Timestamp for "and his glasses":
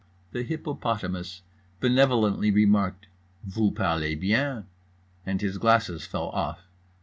5.27-6.07